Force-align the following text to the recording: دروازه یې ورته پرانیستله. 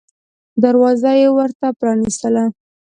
دروازه 0.63 1.11
یې 1.21 1.27
ورته 1.37 1.67
پرانیستله. 1.79 2.43